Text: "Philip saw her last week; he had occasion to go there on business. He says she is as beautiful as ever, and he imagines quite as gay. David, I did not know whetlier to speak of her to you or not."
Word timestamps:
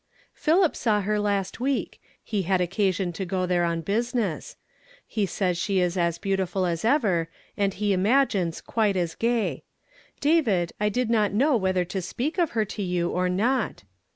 "Philip 0.33 0.75
saw 0.75 1.01
her 1.01 1.19
last 1.19 1.59
week; 1.59 2.01
he 2.23 2.41
had 2.41 2.59
occasion 2.59 3.13
to 3.13 3.23
go 3.23 3.45
there 3.45 3.63
on 3.63 3.81
business. 3.81 4.57
He 5.05 5.27
says 5.27 5.59
she 5.59 5.79
is 5.79 5.95
as 5.95 6.17
beautiful 6.17 6.65
as 6.65 6.83
ever, 6.83 7.29
and 7.55 7.75
he 7.75 7.93
imagines 7.93 8.61
quite 8.61 8.95
as 8.97 9.13
gay. 9.13 9.61
David, 10.19 10.73
I 10.79 10.89
did 10.89 11.11
not 11.11 11.33
know 11.33 11.55
whetlier 11.55 11.85
to 11.89 12.01
speak 12.01 12.39
of 12.39 12.49
her 12.57 12.65
to 12.65 12.81
you 12.81 13.11
or 13.11 13.29
not." 13.29 13.83